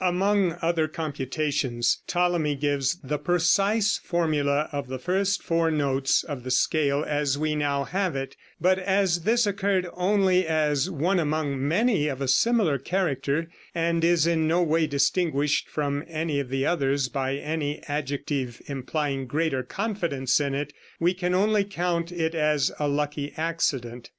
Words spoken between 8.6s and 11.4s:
as this occurred only as one